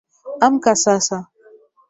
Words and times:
Amka 0.45 0.73
sasa 0.83 1.17